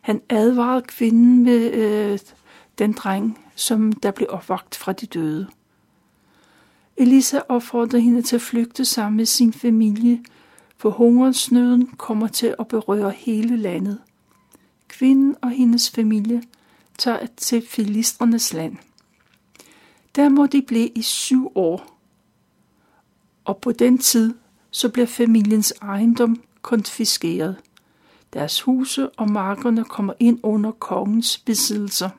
Han 0.00 0.22
advarede 0.28 0.82
kvinden 0.82 1.44
med 1.44 1.72
øh, 1.72 2.18
den 2.78 2.92
dreng, 2.92 3.44
som 3.54 3.92
der 3.92 4.10
blev 4.10 4.28
opvagt 4.30 4.76
fra 4.76 4.92
de 4.92 5.06
døde. 5.06 5.48
Elisa 6.96 7.40
opfordrede 7.48 8.02
hende 8.02 8.22
til 8.22 8.36
at 8.36 8.42
flygte 8.42 8.84
sammen 8.84 9.16
med 9.16 9.26
sin 9.26 9.52
familie, 9.52 10.24
for 10.76 10.90
hungersnøden 10.90 11.86
kommer 11.86 12.28
til 12.28 12.54
at 12.58 12.68
berøre 12.68 13.10
hele 13.10 13.56
landet. 13.56 13.98
Kvinden 14.88 15.36
og 15.42 15.50
hendes 15.50 15.90
familie 15.90 16.42
tager 16.98 17.26
til 17.36 17.66
filistrenes 17.68 18.52
land. 18.52 18.76
Der 20.16 20.28
må 20.28 20.46
de 20.46 20.62
blive 20.62 20.88
i 20.88 21.02
syv 21.02 21.52
år, 21.54 21.97
og 23.48 23.56
på 23.56 23.72
den 23.72 23.98
tid 23.98 24.34
så 24.70 24.88
bliver 24.88 25.06
familiens 25.06 25.74
ejendom 25.82 26.42
konfiskeret. 26.62 27.56
Deres 28.32 28.60
huse 28.60 29.10
og 29.10 29.30
markerne 29.30 29.84
kommer 29.84 30.12
ind 30.20 30.38
under 30.42 30.70
kongens 30.70 31.38
besiddelser. 31.38 32.10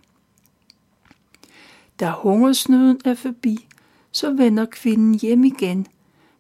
Da 2.00 2.10
hungersnøden 2.10 3.02
er 3.06 3.14
forbi, 3.14 3.68
så 4.12 4.34
vender 4.34 4.66
kvinden 4.66 5.20
hjem 5.20 5.44
igen, 5.44 5.88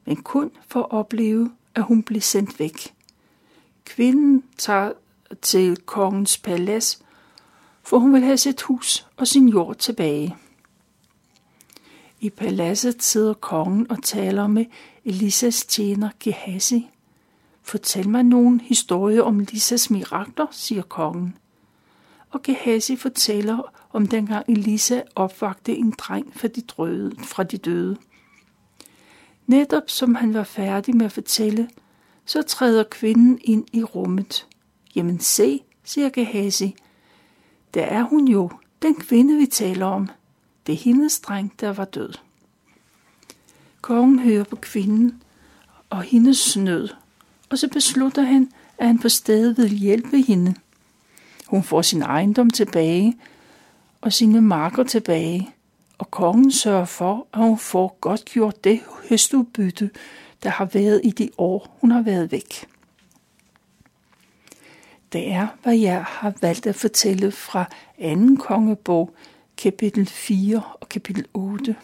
men 0.06 0.16
kun 0.16 0.52
for 0.68 0.80
at 0.80 0.92
opleve, 0.92 1.52
at 1.76 1.84
hun 1.84 2.04
bliver 2.04 2.22
sendt 2.22 2.60
væk. 2.60 2.94
Kvinden 3.86 4.44
tager 4.58 4.92
til 5.42 5.78
kongens 5.78 6.38
palads, 6.38 7.02
for 7.84 7.98
hun 7.98 8.14
vil 8.14 8.22
have 8.22 8.38
sit 8.38 8.62
hus 8.62 9.08
og 9.18 9.28
sin 9.28 9.48
jord 9.48 9.76
tilbage. 9.76 10.38
I 12.22 12.30
paladset 12.30 13.04
sidder 13.04 13.34
kongen 13.34 13.92
og 13.92 14.04
taler 14.04 14.48
med 14.48 14.66
Elisas 15.06 15.66
tjener 15.66 16.10
Gehazi. 16.20 16.90
Fortæl 17.62 18.10
mig 18.10 18.24
nogen 18.24 18.62
historie 18.62 19.24
om 19.24 19.40
Elisas 19.40 19.90
mirakler, 19.90 20.48
siger 20.52 20.82
kongen. 20.82 21.38
Og 22.30 22.42
Gehazi 22.44 22.96
fortæller 22.96 23.74
om 23.94 24.08
dengang 24.08 24.46
Elisa 24.48 25.02
opvagte 25.16 25.76
en 25.76 25.94
dreng 25.98 26.34
fra 26.36 26.48
de, 26.48 26.62
drøde, 26.62 27.16
fra 27.24 27.44
de 27.44 27.58
døde. 27.58 27.98
Netop 29.48 29.84
som 29.88 30.16
han 30.16 30.34
var 30.34 30.44
færdig 30.44 30.96
med 30.96 31.06
at 31.06 31.12
fortælle, 31.12 31.70
så 32.26 32.42
træder 32.42 32.84
kvinden 32.84 33.40
ind 33.42 33.66
i 33.74 33.84
rummet. 33.84 34.48
Jamen 34.96 35.20
se, 35.20 35.64
siger 35.84 36.10
Gehazi, 36.10 36.76
der 37.74 37.84
er 37.84 38.04
hun 38.04 38.28
jo, 38.28 38.50
den 38.82 38.96
kvinde 38.96 39.38
vi 39.38 39.46
taler 39.46 39.86
om. 39.86 40.10
Det 40.68 40.74
er 40.74 40.78
hendes 40.78 41.20
dreng, 41.20 41.54
der 41.60 41.74
var 41.74 41.86
død. 41.86 42.14
Kongen 43.82 44.20
hører 44.20 44.44
på 44.44 44.56
kvinden 44.56 45.24
og 45.90 46.02
hendes 46.02 46.58
nød, 46.58 46.90
og 47.50 47.58
så 47.58 47.68
beslutter 47.68 48.22
han, 48.22 48.52
at 48.78 48.88
han 48.88 49.00
på 49.00 49.10
stedet 49.10 49.58
vil 49.58 49.70
hjælpe 49.70 50.22
hende. 50.22 50.56
Hun 51.48 51.64
får 51.64 51.82
sin 51.82 52.02
ejendom 52.02 52.50
tilbage 52.50 53.18
og 54.02 54.14
sine 54.14 54.42
marker 54.42 54.84
tilbage, 54.84 55.50
og 55.98 56.12
kongen 56.12 56.52
sørger 56.52 56.86
for, 56.86 57.28
at 57.34 57.40
hun 57.40 57.58
får 57.58 57.98
godt 58.02 58.26
gjort 58.26 58.64
det 58.64 58.82
høstudbytte, 59.10 59.90
der 60.44 60.50
har 60.50 60.66
været 60.66 61.02
i 61.04 61.12
de 61.12 61.30
år, 61.38 61.78
hun 61.82 61.92
har 61.92 62.02
været 62.02 62.32
væk. 62.32 62.68
Det 65.14 65.32
er, 65.32 65.48
hvad 65.64 65.76
jeg 65.76 66.04
har 66.04 66.34
valgt 66.42 66.68
at 66.68 66.76
fortælle 66.76 67.32
fra 67.32 67.66
anden 67.98 68.38
kongebog, 68.38 69.16
kapitel 69.64 70.06
4 70.06 70.62
og 70.82 70.90
kapitel 70.90 71.26
8. 71.34 71.76